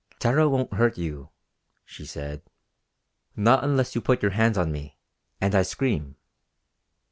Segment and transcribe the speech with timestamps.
[0.17, 1.29] "Tara won't hurt you,"
[1.85, 2.41] she said.
[3.35, 4.97] "Not unless you put your hands on me,
[5.39, 6.15] and I scream.